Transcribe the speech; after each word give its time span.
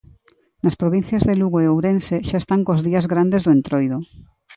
Nas 0.63 0.79
provincias 0.81 1.23
de 1.25 1.35
Lugo 1.39 1.57
e 1.63 1.69
Ourense 1.73 2.17
xa 2.27 2.37
están 2.39 2.61
cos 2.67 2.81
días 2.87 3.05
grandes 3.13 3.41
do 3.43 3.51
Entroido. 3.57 3.97